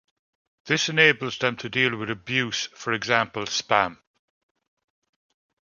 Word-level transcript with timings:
This 0.65 0.89
enables 0.89 1.37
them 1.37 1.57
to 1.57 1.69
deal 1.69 1.95
with 1.95 2.09
abuse, 2.09 2.65
for 2.73 2.91
example 2.91 3.43
spam. 3.43 3.99